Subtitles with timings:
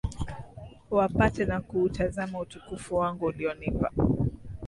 [0.91, 3.91] wapate na kuutazama utukufu wangu ulionipa